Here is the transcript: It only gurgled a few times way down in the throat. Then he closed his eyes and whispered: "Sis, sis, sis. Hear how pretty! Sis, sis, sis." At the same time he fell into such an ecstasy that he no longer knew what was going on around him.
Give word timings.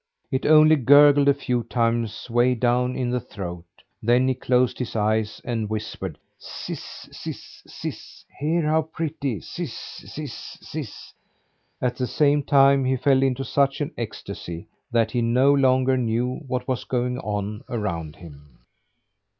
It 0.31 0.47
only 0.47 0.77
gurgled 0.77 1.27
a 1.29 1.33
few 1.35 1.61
times 1.61 2.27
way 2.27 2.55
down 2.55 2.95
in 2.95 3.11
the 3.11 3.19
throat. 3.19 3.65
Then 4.01 4.27
he 4.27 4.33
closed 4.33 4.79
his 4.79 4.95
eyes 4.95 5.39
and 5.45 5.69
whispered: 5.69 6.17
"Sis, 6.39 7.07
sis, 7.11 7.61
sis. 7.67 8.25
Hear 8.39 8.63
how 8.63 8.81
pretty! 8.81 9.41
Sis, 9.41 9.71
sis, 9.77 10.33
sis." 10.59 11.13
At 11.79 11.97
the 11.97 12.07
same 12.07 12.41
time 12.41 12.83
he 12.83 12.95
fell 12.97 13.21
into 13.21 13.43
such 13.45 13.79
an 13.79 13.91
ecstasy 13.95 14.67
that 14.91 15.11
he 15.11 15.21
no 15.21 15.53
longer 15.53 15.97
knew 15.97 16.37
what 16.47 16.67
was 16.67 16.83
going 16.83 17.19
on 17.19 17.61
around 17.69 18.15
him. 18.15 18.57